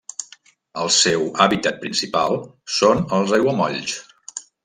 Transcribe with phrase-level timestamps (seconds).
[0.83, 2.39] El seu hàbitat principal
[2.79, 3.97] són els aiguamolls.